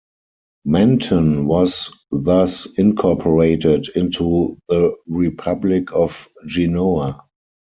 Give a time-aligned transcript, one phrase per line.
[0.65, 7.21] Menton was thus incorporated into the Republic of Genoa.